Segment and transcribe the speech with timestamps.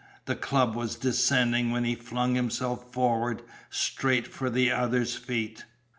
[0.25, 5.65] The club was descending when he flung himself forward, straight for the other's feet.